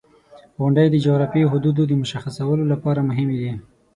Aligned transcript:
•غونډۍ 0.59 0.87
د 0.91 0.95
جغرافیوي 1.05 1.49
حدودو 1.53 1.81
د 1.87 1.93
مشخصولو 2.01 2.63
لپاره 2.73 3.07
مهمې 3.09 3.37
دي. 3.41 3.51